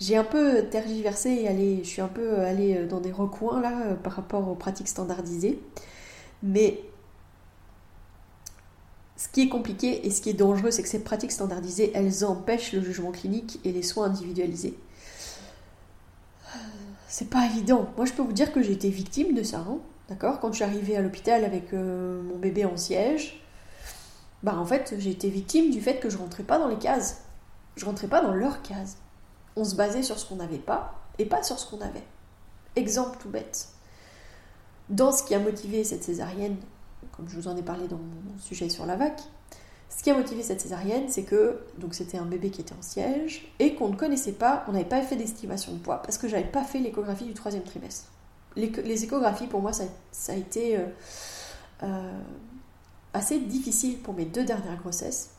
[0.01, 3.95] j'ai un peu tergiversé et je suis un peu allée dans des recoins là euh,
[3.95, 5.61] par rapport aux pratiques standardisées.
[6.43, 6.81] Mais
[9.17, 12.25] ce qui est compliqué et ce qui est dangereux, c'est que ces pratiques standardisées, elles
[12.25, 14.75] empêchent le jugement clinique et les soins individualisés.
[17.07, 17.91] C'est pas évident.
[17.97, 19.59] Moi, je peux vous dire que j'ai été victime de ça.
[19.59, 19.79] Hein.
[20.09, 20.41] D'accord?
[20.41, 23.43] Quand je suis arrivée à l'hôpital avec euh, mon bébé en siège,
[24.43, 27.25] bah en fait, j'ai été victime du fait que je rentrais pas dans les cases.
[27.77, 28.97] Je rentrais pas dans leurs cases
[29.57, 32.05] on se basait sur ce qu'on n'avait pas et pas sur ce qu'on avait.
[32.77, 33.69] Exemple tout bête.
[34.89, 36.57] Dans ce qui a motivé cette césarienne,
[37.17, 39.21] comme je vous en ai parlé dans mon sujet sur la vac,
[39.89, 42.83] ce qui a motivé cette césarienne, c'est que donc c'était un bébé qui était en
[42.83, 46.29] siège et qu'on ne connaissait pas, on n'avait pas fait d'estimation de poids parce que
[46.29, 48.11] j'avais pas fait l'échographie du troisième trimestre.
[48.57, 49.85] Les, échographies pour moi ça,
[50.29, 50.87] a été euh,
[51.83, 52.21] euh,
[53.13, 55.31] assez difficile pour mes deux dernières grossesses,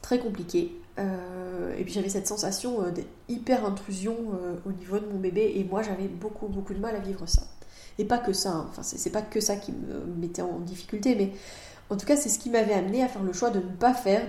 [0.00, 0.81] très compliqué.
[0.98, 2.90] Euh, et puis j'avais cette sensation euh,
[3.28, 6.94] d'hyper intrusion euh, au niveau de mon bébé et moi j'avais beaucoup beaucoup de mal
[6.94, 7.42] à vivre ça.
[7.98, 8.66] Et pas que ça, hein.
[8.70, 11.32] enfin c'est pas que ça qui me mettait en difficulté, mais
[11.90, 13.94] en tout cas c'est ce qui m'avait amené à faire le choix de ne pas
[13.94, 14.28] faire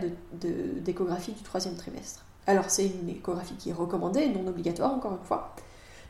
[0.85, 2.25] d'échographie de, du troisième trimestre.
[2.47, 5.55] Alors c'est une échographie qui est recommandée, non obligatoire encore une fois.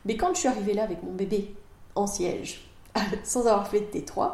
[0.06, 1.56] Mais quand je suis arrivée là avec mon bébé
[1.96, 2.70] en siège,
[3.24, 4.32] sans avoir fait de T3,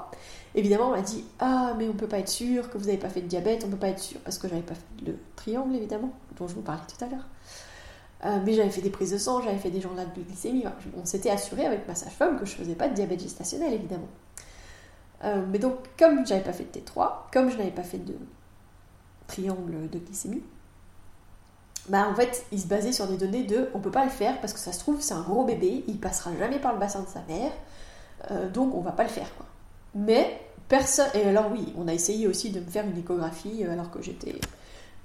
[0.55, 3.09] Évidemment, on m'a dit Ah, mais on peut pas être sûr que vous n'avez pas
[3.09, 5.75] fait de diabète, on peut pas être sûr, parce que j'avais pas fait le triangle,
[5.75, 7.27] évidemment, dont je vous parlais tout à l'heure.
[8.25, 10.65] Euh, mais j'avais fait des prises de sang, j'avais fait des journaux de glycémie.
[10.97, 14.09] on s'était assuré avec ma sage-femme que je faisais pas de diabète gestationnel, évidemment.
[15.23, 18.15] Euh, mais donc, comme j'avais pas fait de T3, comme je n'avais pas fait de
[19.27, 20.43] triangle de glycémie,
[21.87, 24.39] bah en fait, il se basait sur des données de on peut pas le faire
[24.41, 27.01] parce que ça se trouve, c'est un gros bébé, il passera jamais par le bassin
[27.01, 27.51] de sa mère,
[28.31, 29.33] euh, donc on va pas le faire.
[29.35, 29.45] Quoi.
[29.95, 31.09] Mais personne.
[31.13, 34.35] Et alors, oui, on a essayé aussi de me faire une échographie alors que j'étais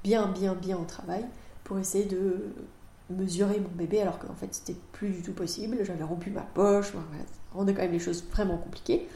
[0.02, 1.24] bien, bien, bien au travail
[1.64, 2.52] pour essayer de
[3.10, 5.78] mesurer mon bébé alors qu'en fait c'était plus du tout possible.
[5.82, 6.98] J'avais rompu ma poche, ça
[7.52, 9.08] rendait quand même les choses vraiment compliquées.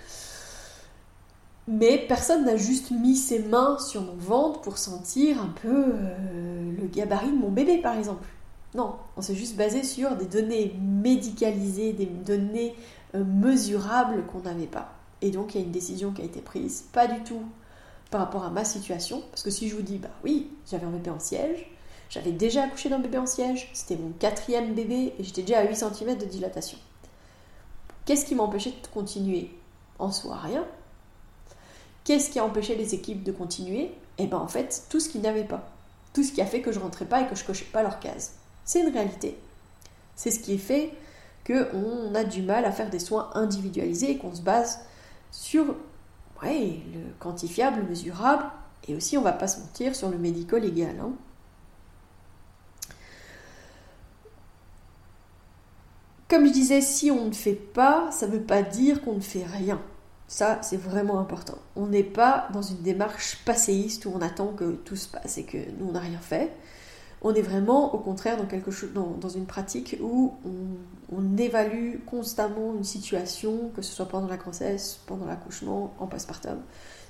[1.69, 6.73] Mais personne n'a juste mis ses mains sur mon ventre pour sentir un peu euh,
[6.81, 8.27] le gabarit de mon bébé par exemple.
[8.75, 12.75] Non, on s'est juste basé sur des données médicalisées, des données
[13.15, 14.98] euh, mesurables qu'on n'avait pas.
[15.23, 17.43] Et donc il y a une décision qui a été prise, pas du tout
[18.11, 20.91] par rapport à ma situation, parce que si je vous dis, bah oui, j'avais un
[20.91, 21.71] bébé en siège,
[22.09, 25.65] j'avais déjà accouché d'un bébé en siège, c'était mon quatrième bébé et j'étais déjà à
[25.65, 26.79] 8 cm de dilatation.
[28.07, 29.51] Qu'est-ce qui m'empêchait de continuer?
[29.99, 30.65] En soi, rien.
[32.05, 33.93] Qu'est-ce qui a empêché les équipes de continuer?
[34.17, 35.69] Eh bien en fait, tout ce qu'ils n'avaient pas.
[36.15, 38.01] Tout ce qui a fait que je rentrais pas et que je cochais pas leur
[38.01, 38.33] case.
[38.65, 39.37] C'est une réalité.
[40.17, 40.95] C'est ce qui est fait
[41.47, 44.81] qu'on a du mal à faire des soins individualisés et qu'on se base
[45.31, 45.75] sur
[46.43, 48.45] ouais, le quantifiable, le mesurable,
[48.87, 50.97] et aussi, on va pas se mentir, sur le médico-légal.
[51.01, 51.13] Hein.
[56.29, 59.21] Comme je disais, si on ne fait pas, ça ne veut pas dire qu'on ne
[59.21, 59.81] fait rien.
[60.27, 61.57] Ça, c'est vraiment important.
[61.75, 65.45] On n'est pas dans une démarche passéiste où on attend que tout se passe et
[65.45, 66.55] que nous, on n'a rien fait.
[67.23, 71.97] On est vraiment, au contraire, dans, quelque chose, dans, une pratique où on, on, évalue
[72.07, 76.61] constamment une situation, que ce soit pendant la grossesse, pendant l'accouchement, en postpartum.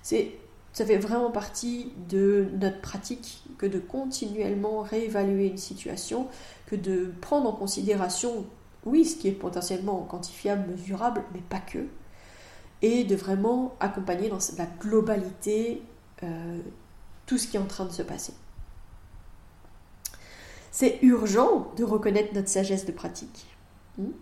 [0.03, 0.33] C'est,
[0.73, 6.29] ça fait vraiment partie de notre pratique que de continuellement réévaluer une situation,
[6.67, 8.47] que de prendre en considération
[8.87, 11.87] oui, ce qui est potentiellement quantifiable, mesurable, mais pas que,
[12.83, 15.83] et de vraiment accompagner dans la globalité
[16.23, 16.59] euh,
[17.27, 18.33] tout ce qui est en train de se passer.
[20.81, 23.47] C'est urgent de reconnaître notre sagesse de pratique.
[23.99, 24.13] Hmm?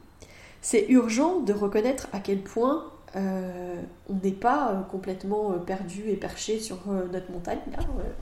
[0.62, 6.16] C'est urgent de reconnaître à quel point euh, on n'est pas euh, complètement perdu et
[6.16, 6.78] perché sur
[7.12, 7.58] notre montagne.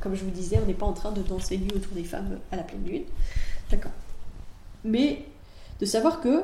[0.01, 2.40] comme je vous disais, on n'est pas en train de danser nu autour des femmes
[2.51, 3.05] à la pleine lune.
[3.70, 3.92] D'accord.
[4.83, 5.27] Mais
[5.79, 6.42] de savoir que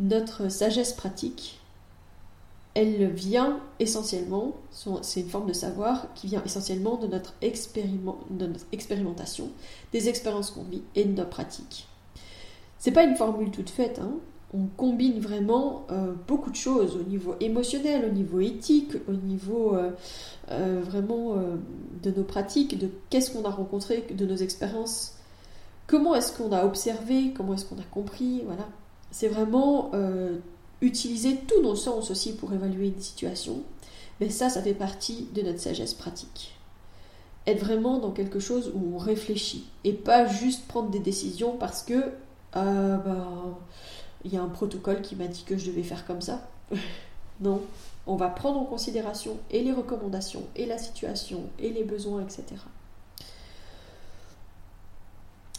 [0.00, 1.57] notre sagesse pratique,
[2.78, 4.54] elle vient essentiellement,
[5.02, 9.48] c'est une forme de savoir qui vient essentiellement de notre, expérimentation,
[9.92, 11.88] des expériences qu'on vit et de nos pratiques.
[12.78, 14.12] C'est pas une formule toute faite, hein.
[14.54, 19.74] on combine vraiment euh, beaucoup de choses au niveau émotionnel, au niveau éthique, au niveau
[19.74, 19.90] euh,
[20.52, 21.34] euh, vraiment
[22.00, 25.16] de nos pratiques, de qu'est-ce qu'on a rencontré, de nos expériences
[25.88, 28.68] Comment est-ce qu'on a observé Comment est-ce qu'on a compris Voilà.
[29.10, 29.90] C'est vraiment
[30.80, 33.62] utiliser tout nos sens aussi pour évaluer une situation.
[34.20, 36.54] Mais ça, ça fait partie de notre sagesse pratique.
[37.46, 41.82] Être vraiment dans quelque chose où on réfléchit et pas juste prendre des décisions parce
[41.82, 42.12] que
[42.56, 43.58] euh, bah,
[44.24, 46.48] il y a un protocole qui m'a dit que je devais faire comme ça.
[47.40, 47.62] non,
[48.06, 52.56] on va prendre en considération et les recommandations et la situation et les besoins, etc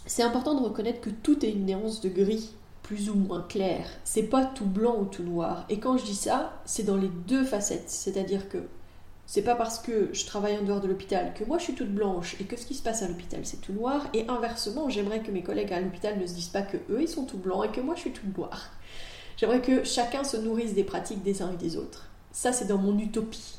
[0.09, 2.49] c'est important de reconnaître que tout est une néance de gris
[2.89, 3.85] plus ou moins clair.
[4.03, 5.63] C'est pas tout blanc ou tout noir.
[5.69, 7.87] Et quand je dis ça, c'est dans les deux facettes.
[7.87, 8.57] C'est-à-dire que
[9.27, 11.93] c'est pas parce que je travaille en dehors de l'hôpital que moi je suis toute
[11.93, 14.07] blanche et que ce qui se passe à l'hôpital c'est tout noir.
[14.15, 17.07] Et inversement, j'aimerais que mes collègues à l'hôpital ne se disent pas que eux ils
[17.07, 18.71] sont tout blancs et que moi je suis toute noire.
[19.37, 22.07] J'aimerais que chacun se nourrisse des pratiques des uns et des autres.
[22.31, 23.57] Ça c'est dans mon utopie.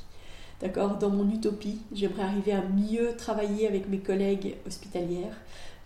[0.61, 0.97] D'accord?
[0.97, 5.37] Dans mon utopie, j'aimerais arriver à mieux travailler avec mes collègues hospitalières,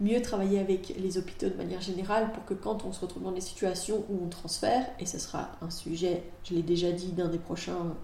[0.00, 3.32] mieux travailler avec les hôpitaux de manière générale pour que quand on se retrouve dans
[3.32, 7.28] des situations où on transfère, et ce sera un sujet, je l'ai déjà dit dans
[7.28, 7.94] des prochains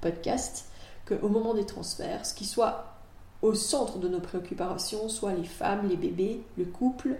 [0.00, 0.66] podcasts,
[1.06, 2.94] qu'au moment des transferts, ce qui soit
[3.40, 7.16] au centre de nos préoccupations soit les femmes, les bébés, le couple,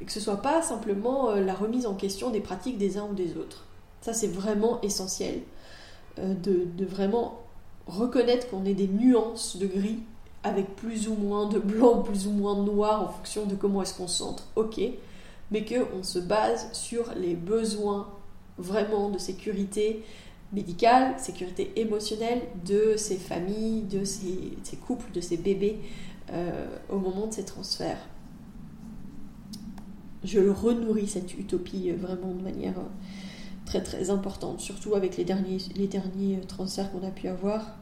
[0.00, 3.06] et que ce soit pas simplement euh, la remise en question des pratiques des uns
[3.10, 3.66] ou des autres.
[4.00, 5.42] Ça, c'est vraiment essentiel
[6.18, 7.40] euh, de, de vraiment
[7.86, 10.00] reconnaître qu'on ait des nuances de gris
[10.42, 13.82] avec plus ou moins de blanc, plus ou moins de noir en fonction de comment
[13.82, 14.80] est-ce qu'on se centre, ok,
[15.50, 18.08] mais qu'on se base sur les besoins
[18.58, 20.02] vraiment de sécurité
[20.52, 25.78] médicale, sécurité émotionnelle de ces familles, de ces, couples, de ces bébés
[26.32, 28.08] euh, au moment de ces transferts.
[30.24, 32.88] Je renourris cette utopie euh, vraiment de manière euh,
[33.64, 37.76] très très importante, surtout avec les derniers, les derniers transferts qu'on a pu avoir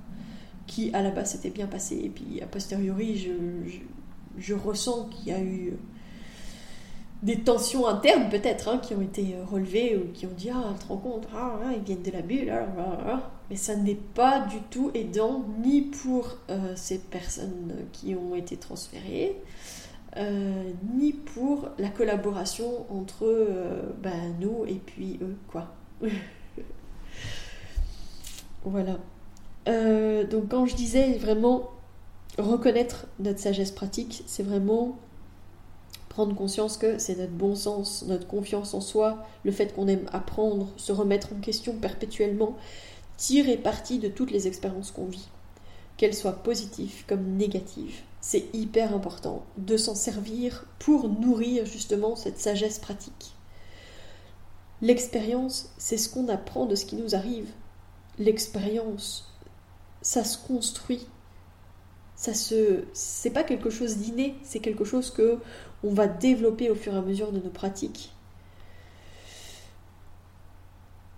[0.68, 1.96] qui à la base s'était bien passé.
[1.96, 3.32] Et puis a posteriori, je,
[4.38, 5.72] je, ressens qu'il y a eu
[7.24, 10.86] des tensions internes peut-être hein, qui ont été relevées ou qui ont dit Ah, te
[10.86, 13.30] rends compte, ah, ils viennent de la bulle, ah, ah, ah.
[13.50, 18.56] mais ça n'est pas du tout aidant ni pour euh, ces personnes qui ont été
[18.56, 19.36] transférées.
[20.16, 25.74] Euh, ni pour la collaboration entre euh, ben, nous et puis eux, quoi.
[28.64, 28.98] voilà.
[29.68, 31.70] Euh, donc quand je disais vraiment
[32.38, 34.96] reconnaître notre sagesse pratique, c'est vraiment
[36.08, 40.08] prendre conscience que c'est notre bon sens, notre confiance en soi, le fait qu'on aime
[40.12, 42.56] apprendre, se remettre en question perpétuellement,
[43.16, 45.28] tirer parti de toutes les expériences qu'on vit,
[45.96, 48.00] qu'elles soient positives comme négatives.
[48.20, 53.34] C'est hyper important de s'en servir pour nourrir justement cette sagesse pratique.
[54.80, 57.48] L'expérience, c'est ce qu'on apprend de ce qui nous arrive.
[58.18, 59.27] L'expérience,
[60.02, 61.06] ça se construit.
[62.16, 65.38] Ça se c'est pas quelque chose d'inné, c'est quelque chose que
[65.84, 68.12] on va développer au fur et à mesure de nos pratiques.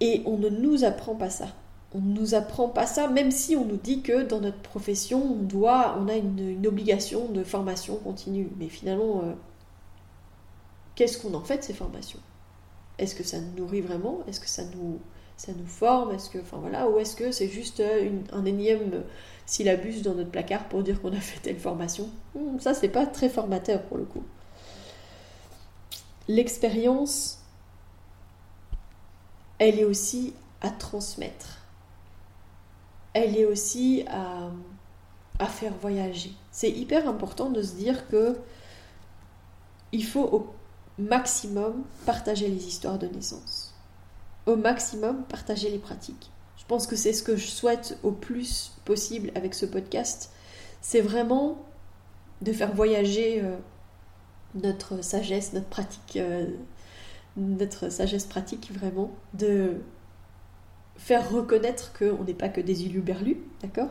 [0.00, 1.48] Et on ne nous apprend pas ça.
[1.92, 5.22] On ne nous apprend pas ça, même si on nous dit que dans notre profession,
[5.22, 8.48] on doit, on a une, obligation de formation continue.
[8.58, 9.32] Mais finalement, euh,
[10.94, 12.20] qu'est-ce qu'on en fait de ces formations?
[12.98, 14.20] Est-ce que ça nous nourrit vraiment?
[14.28, 15.00] Est-ce que ça nous,
[15.40, 19.04] ça nous forme Est-ce que, enfin voilà, ou est-ce que c'est juste euh, un énième
[19.46, 22.10] syllabus dans notre placard pour dire qu'on a fait telle formation?
[22.34, 24.22] Hmm, Ça, c'est pas très formateur pour le coup.
[26.28, 27.38] L'expérience,
[29.58, 31.58] elle est aussi à transmettre.
[33.12, 34.50] Elle est aussi à,
[35.38, 36.32] à faire voyager.
[36.52, 38.36] C'est hyper important de se dire que
[39.92, 40.54] il faut au
[40.98, 43.69] maximum partager les histoires de naissance
[44.50, 46.30] au maximum partager les pratiques.
[46.56, 50.30] Je pense que c'est ce que je souhaite au plus possible avec ce podcast.
[50.82, 51.58] C'est vraiment
[52.42, 53.56] de faire voyager euh,
[54.54, 56.46] notre sagesse, notre pratique, euh,
[57.36, 59.76] notre sagesse pratique vraiment, de
[60.96, 63.90] faire reconnaître qu'on n'est pas que des berlus, d'accord?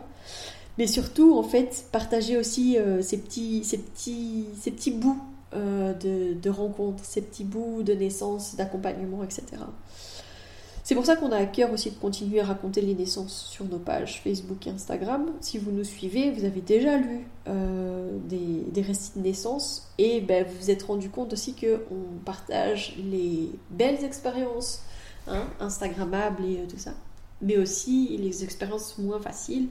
[0.77, 6.35] Mais surtout, en fait, partager aussi euh, ces, petits, ces, petits, ces petits bouts de,
[6.35, 9.43] de rencontres, ces petits bouts de naissance, d'accompagnement, etc.
[10.89, 13.63] C'est pour ça qu'on a à cœur aussi de continuer à raconter les naissances sur
[13.65, 15.33] nos pages Facebook et Instagram.
[15.39, 20.43] Si vous nous suivez, vous avez déjà lu euh, des, récits de naissance et ben,
[20.43, 24.81] vous vous êtes rendu compte aussi qu'on partage les belles expériences
[25.27, 26.95] hein, Instagrammables et euh, tout ça,
[27.43, 29.67] mais aussi les expériences moins faciles.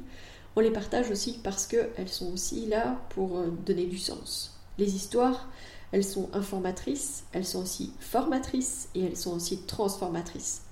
[0.54, 4.56] On les partage aussi parce qu'elles sont aussi là pour euh, donner du sens.
[4.78, 5.48] Les histoires,
[5.90, 10.62] elles sont informatrices, elles sont aussi formatrices et elles sont aussi transformatrices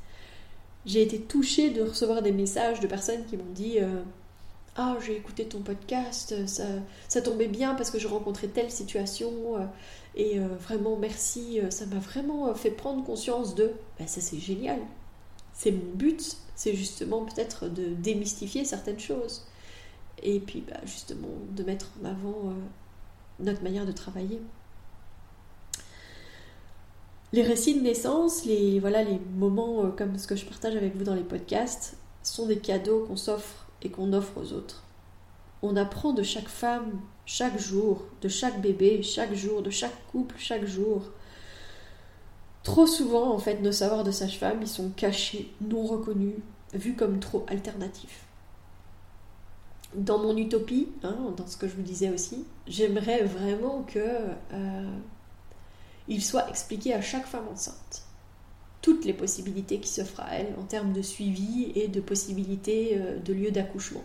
[0.87, 4.03] j'ai été touchée de recevoir des messages de personnes qui m'ont dit euh,
[4.77, 6.64] Ah, j'ai écouté ton podcast, ça,
[7.09, 9.66] ça, tombait bien parce que je rencontrais telle situation, euh,
[10.14, 13.72] et euh, vraiment merci, ça m'a vraiment fait prendre conscience de.
[13.99, 14.79] Ben, ça, c'est génial.
[15.53, 19.46] C'est mon but, c'est justement peut-être de démystifier certaines choses.
[20.22, 22.55] Et puis, bah, justement, de mettre en avant
[23.40, 24.40] notre manière de travailler
[27.37, 30.96] les récits de naissance, les, voilà, les moments euh, comme ce que je partage avec
[30.96, 34.85] vous dans les podcasts, sont des cadeaux qu'on s'offre et qu'on offre aux autres.
[35.62, 40.35] On apprend de chaque femme, chaque jour, de chaque bébé, chaque jour, de chaque couple,
[40.38, 41.03] chaque jour.
[42.62, 46.37] Trop souvent, en fait, nos savoirs de sage-femme, ils sont cachés, non reconnus,
[46.72, 48.25] vus comme trop alternatifs.
[49.94, 54.90] Dans mon utopie, hein, dans ce que je vous disais aussi, j'aimerais vraiment que euh,
[56.09, 58.07] il soit expliqué à chaque femme enceinte
[58.87, 63.19] toutes les possibilités qui s'offrent à elle en termes de suivi et de possibilités euh,
[63.19, 64.05] de lieu d'accouchement.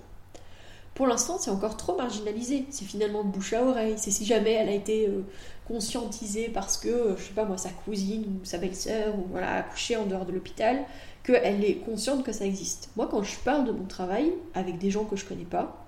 [0.95, 2.65] Pour l'instant, c'est encore trop marginalisé.
[2.71, 3.93] C'est finalement bouche à oreille.
[3.97, 5.21] C'est si jamais elle a été euh,
[5.67, 9.53] conscientisée parce que, euh, je sais pas moi, sa cousine ou sa belle-sœur ou voilà,
[9.53, 10.83] accouché en dehors de l'hôpital,
[11.23, 12.89] qu'elle est consciente que ça existe.
[12.95, 15.80] Moi, quand je parle de mon travail avec des gens que je connais pas,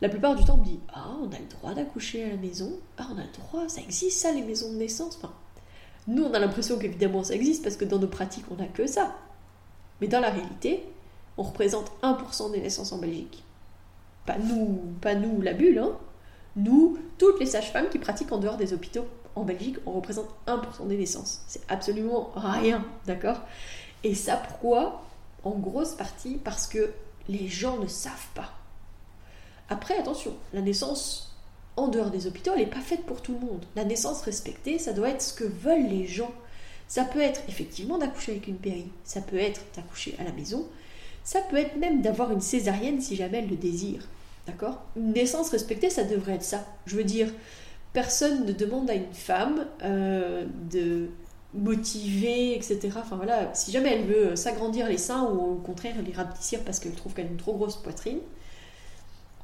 [0.00, 2.36] la plupart du temps, on me dit Ah, on a le droit d'accoucher à la
[2.36, 2.78] maison.
[2.96, 5.16] Ah, on a le droit, ça existe ça, les maisons de naissance.
[5.16, 5.32] Enfin,
[6.06, 8.86] nous, on a l'impression qu'évidemment ça existe parce que dans nos pratiques, on n'a que
[8.86, 9.14] ça.
[10.00, 10.84] Mais dans la réalité,
[11.36, 13.42] on représente 1% des naissances en Belgique.
[14.24, 15.96] Pas nous, pas nous, la bulle, hein.
[16.56, 19.06] Nous, toutes les sages-femmes qui pratiquent en dehors des hôpitaux
[19.36, 21.42] en Belgique, on représente 1% des naissances.
[21.46, 23.40] C'est absolument rien, d'accord?
[24.02, 25.02] Et ça, pourquoi?
[25.44, 26.90] En grosse partie parce que
[27.28, 28.57] les gens ne savent pas.
[29.68, 31.36] Après, attention, la naissance
[31.76, 33.64] en dehors des hôpitaux, elle n'est pas faite pour tout le monde.
[33.76, 36.32] La naissance respectée, ça doit être ce que veulent les gens.
[36.88, 40.66] Ça peut être effectivement d'accoucher avec une péri, ça peut être d'accoucher à la maison,
[41.22, 44.08] ça peut être même d'avoir une césarienne si jamais elle le désire.
[44.46, 44.82] D'accord?
[44.96, 46.64] Une naissance respectée, ça devrait être ça.
[46.86, 47.28] Je veux dire,
[47.92, 51.10] personne ne demande à une femme euh, de
[51.52, 52.78] motiver, etc.
[52.96, 56.78] Enfin voilà, si jamais elle veut s'agrandir les seins ou au contraire les rapetisser parce
[56.80, 58.20] qu'elle trouve qu'elle a une trop grosse poitrine,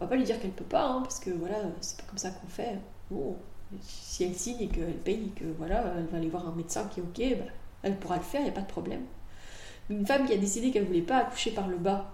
[0.04, 2.30] va pas lui dire qu'elle peut pas, hein, parce que voilà, c'est pas comme ça
[2.30, 2.78] qu'on fait.
[3.10, 3.36] Bon,
[3.80, 6.88] si elle signe et qu'elle paye, et que voilà, elle va aller voir un médecin
[6.92, 7.50] qui est ok, bah,
[7.82, 9.02] elle pourra le faire, il n'y a pas de problème.
[9.90, 12.10] Une femme qui a décidé qu'elle voulait pas accoucher par le bas,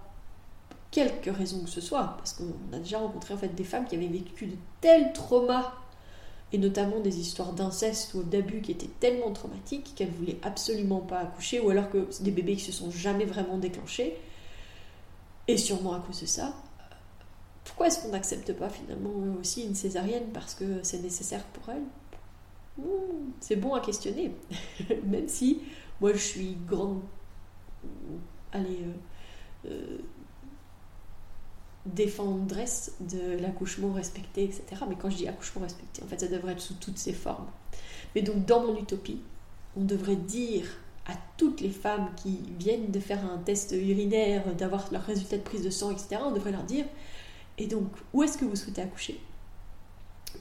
[0.91, 3.95] quelque raison que ce soit, parce qu'on a déjà rencontré en fait des femmes qui
[3.95, 5.73] avaient vécu de tels traumas,
[6.53, 11.19] et notamment des histoires d'inceste ou d'abus qui étaient tellement traumatiques qu'elles voulaient absolument pas
[11.19, 14.17] accoucher, ou alors que des bébés qui se sont jamais vraiment déclenchés,
[15.47, 16.53] et sûrement à cause de ça.
[17.63, 21.83] Pourquoi est-ce qu'on n'accepte pas finalement aussi une césarienne parce que c'est nécessaire pour elle
[22.77, 24.35] hmm, C'est bon à questionner,
[25.03, 25.61] même si
[25.99, 27.01] moi je suis grande,
[28.51, 28.79] allez,
[29.65, 29.97] euh, euh,
[31.85, 34.63] défendresse de l'accouchement respecté, etc.
[34.87, 37.47] Mais quand je dis accouchement respecté, en fait, ça devrait être sous toutes ses formes.
[38.15, 39.21] Mais donc, dans mon utopie,
[39.75, 40.65] on devrait dire
[41.07, 45.41] à toutes les femmes qui viennent de faire un test urinaire, d'avoir leur résultat de
[45.41, 46.85] prise de sang, etc., on devrait leur dire,
[47.61, 49.19] et donc, où est-ce que vous souhaitez accoucher?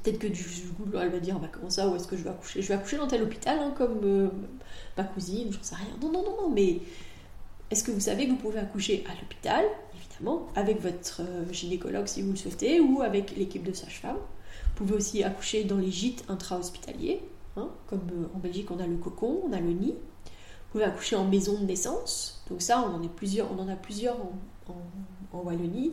[0.03, 2.31] Peut-être que du coup, elle va dire, bah, comment ça, où est-ce que je vais
[2.31, 2.63] accoucher?
[2.63, 4.29] Je vais accoucher dans tel hôpital, hein, comme euh,
[4.97, 5.95] ma cousine, j'en sais rien.
[6.01, 6.81] Non, non, non, non, mais
[7.71, 12.07] est-ce que vous savez que vous pouvez accoucher à l'hôpital, évidemment, avec votre euh, gynécologue
[12.07, 15.91] si vous le souhaitez, ou avec l'équipe de sage-femme Vous pouvez aussi accoucher dans les
[15.91, 17.21] gîtes intra-hospitaliers,
[17.59, 19.93] hein, comme euh, en Belgique on a le cocon, on a le nid.
[19.93, 23.69] Vous pouvez accoucher en maison de naissance, donc ça on en, est plusieurs, on en
[23.69, 24.17] a plusieurs
[25.33, 25.93] en, Wallonie.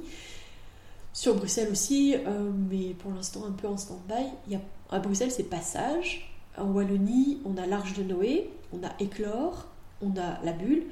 [1.17, 4.59] Sur Bruxelles aussi, euh, mais pour l'instant un peu en stand-by.
[4.91, 9.65] À Bruxelles c'est Passage, en Wallonie on a l'Arche de Noé, on a Éclore,
[10.03, 10.83] on a la Bulle,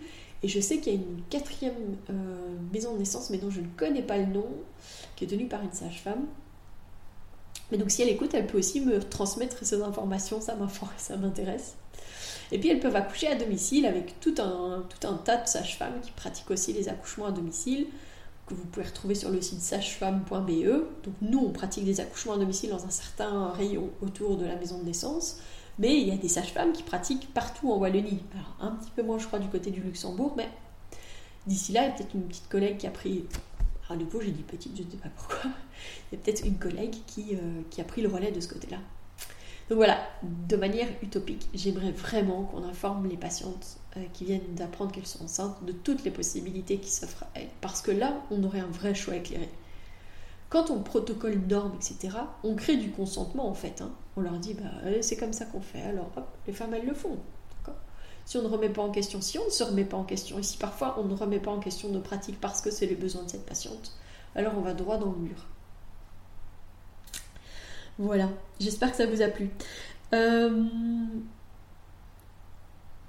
[0.42, 1.76] et je sais qu'il y a une quatrième
[2.10, 4.48] euh, maison de naissance, mais dont je ne connais pas le nom,
[5.16, 6.26] qui est tenue par une sage-femme.
[7.72, 10.56] Mais donc si elle écoute, elle peut aussi me transmettre ces informations, ça
[11.18, 11.76] m'intéresse.
[12.52, 16.02] Et puis elles peuvent accoucher à domicile avec tout un, tout un tas de sages-femmes
[16.02, 17.86] qui pratiquent aussi les accouchements à domicile,
[18.48, 20.66] que vous pouvez retrouver sur le site sagefemme.be.
[21.04, 24.56] Donc nous, on pratique des accouchements à domicile dans un certain rayon autour de la
[24.56, 25.40] maison de naissance.
[25.78, 28.24] Mais il y a des sages-femmes qui pratiquent partout en Wallonie.
[28.34, 30.50] Alors, un petit peu moins, je crois, du côté du Luxembourg, mais
[31.48, 33.26] d'ici là, il y a peut-être une petite collègue qui a pris.
[33.90, 35.52] Alors, du coup, j'ai dit petite, je ne sais pas pourquoi.
[36.12, 38.48] Il y a peut-être une collègue qui, euh, qui a pris le relais de ce
[38.48, 38.78] côté-là.
[39.70, 43.78] Donc voilà, de manière utopique, j'aimerais vraiment qu'on informe les patientes
[44.14, 47.50] qui viennent d'apprendre qu'elles sont enceintes de toutes les possibilités qui s'offrent à elles.
[47.62, 49.50] Parce que là, on aurait un vrai choix éclairé.
[50.50, 53.82] Quand on protocole une norme, etc., on crée du consentement en fait.
[53.82, 53.92] Hein.
[54.16, 54.70] On leur dit, bah,
[55.02, 57.18] c'est comme ça qu'on fait, alors hop, les femmes elles le font.
[58.26, 60.40] Si on ne remet pas en question, si on ne se remet pas en question,
[60.40, 62.96] et si parfois on ne remet pas en question nos pratiques parce que c'est les
[62.96, 63.96] besoins de cette patiente,
[64.36, 65.46] alors on va droit dans le mur.
[68.00, 68.30] Voilà,
[68.60, 69.52] j'espère que ça vous a plu.
[70.14, 70.66] Euh,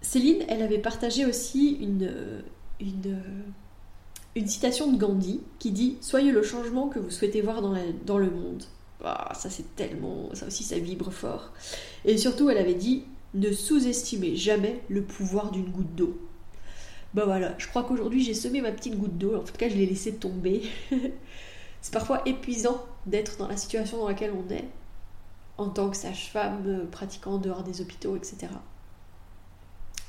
[0.06, 2.44] Céline, elle avait partagé aussi une,
[4.46, 8.62] citation de Gandhi qui dit Soyez le changement que vous souhaitez voir dans, le monde.
[9.02, 10.32] Ah, ça c'est tellement.
[10.32, 11.50] Ça aussi ça vibre fort.
[12.04, 13.02] Et surtout, elle avait dit
[13.34, 16.16] Ne sous-estimez jamais le pouvoir d'une goutte d'eau.
[17.12, 19.74] Bah voilà, je crois qu'aujourd'hui j'ai semé ma petite goutte d'eau, en tout cas je
[19.74, 20.62] l'ai laissée tomber.
[21.80, 24.68] c'est parfois épuisant d'être dans la situation dans laquelle on est,
[25.58, 28.48] en tant que sage-femme, pratiquant en dehors des hôpitaux, etc.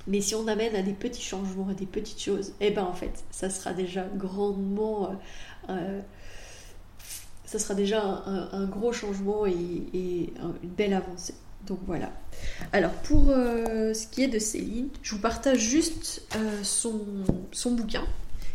[0.07, 2.93] Mais si on amène à des petits changements, à des petites choses, eh ben en
[2.93, 5.17] fait, ça sera déjà grandement.
[5.69, 6.01] Euh, euh,
[7.45, 9.53] ça sera déjà un, gros changement et,
[9.93, 11.33] une belle avancée.
[11.65, 12.11] Donc voilà.
[12.73, 16.23] Alors pour euh, ce qui est de Céline, je vous partage juste
[16.63, 16.99] son,
[17.53, 18.03] son, bouquin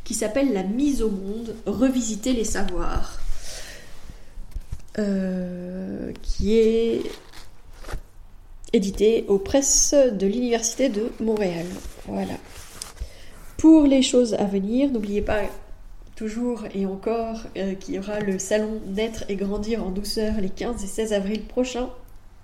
[0.05, 3.19] qui s'appelle La mise au monde, revisiter les savoirs.
[6.23, 7.03] qui est
[8.73, 11.67] édité aux presses de l'Université de Montréal.
[12.07, 12.35] Voilà.
[13.57, 15.43] Pour les choses à venir, n'oubliez pas
[16.17, 20.51] toujours et encore euh, qu'il y aura le salon Naître et grandir en douceur les
[20.51, 21.91] 15 et 16 avril prochains.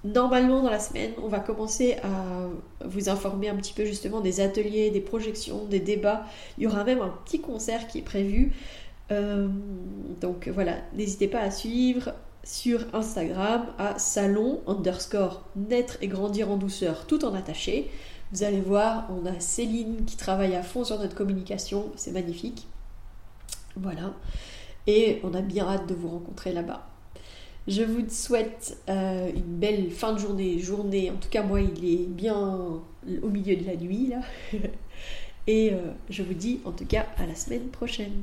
[0.05, 4.41] Normalement, dans la semaine, on va commencer à vous informer un petit peu justement des
[4.41, 6.25] ateliers, des projections, des débats.
[6.57, 8.53] Il y aura même un petit concert qui est prévu.
[9.11, 9.49] Euh,
[10.21, 12.13] donc voilà, n'hésitez pas à suivre
[12.49, 17.91] sur Instagram à salon underscore naître et grandir en douceur tout en attaché.
[18.33, 22.67] Vous allez voir, on a Céline qui travaille à fond sur notre communication, c'est magnifique.
[23.77, 24.15] Voilà.
[24.87, 26.89] Et on a bien hâte de vous rencontrer là-bas.
[27.67, 31.11] Je vous souhaite euh, une belle fin de journée, journée.
[31.11, 34.21] En tout cas, moi, il est bien au milieu de la nuit là.
[35.47, 38.23] Et euh, je vous dis en tout cas à la semaine prochaine.